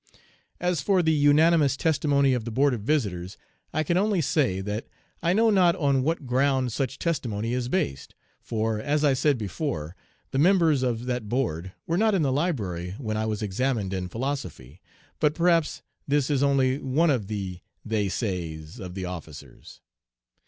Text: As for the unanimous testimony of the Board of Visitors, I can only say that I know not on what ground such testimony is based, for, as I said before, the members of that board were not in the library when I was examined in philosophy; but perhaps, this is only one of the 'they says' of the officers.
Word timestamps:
As 0.59 0.81
for 0.81 1.03
the 1.03 1.13
unanimous 1.13 1.77
testimony 1.77 2.33
of 2.33 2.43
the 2.43 2.49
Board 2.49 2.73
of 2.73 2.81
Visitors, 2.81 3.37
I 3.71 3.83
can 3.83 3.97
only 3.97 4.19
say 4.19 4.59
that 4.59 4.87
I 5.21 5.31
know 5.31 5.51
not 5.51 5.75
on 5.75 6.01
what 6.01 6.25
ground 6.25 6.73
such 6.73 6.97
testimony 6.97 7.53
is 7.53 7.69
based, 7.69 8.15
for, 8.41 8.79
as 8.79 9.03
I 9.03 9.13
said 9.13 9.37
before, 9.37 9.95
the 10.31 10.39
members 10.39 10.81
of 10.81 11.05
that 11.05 11.29
board 11.29 11.73
were 11.85 11.99
not 11.99 12.15
in 12.15 12.23
the 12.23 12.31
library 12.33 12.95
when 12.97 13.15
I 13.15 13.27
was 13.27 13.43
examined 13.43 13.93
in 13.93 14.09
philosophy; 14.09 14.81
but 15.19 15.35
perhaps, 15.35 15.83
this 16.07 16.31
is 16.31 16.41
only 16.41 16.79
one 16.79 17.11
of 17.11 17.27
the 17.27 17.59
'they 17.85 18.09
says' 18.09 18.79
of 18.79 18.95
the 18.95 19.05
officers. 19.05 19.81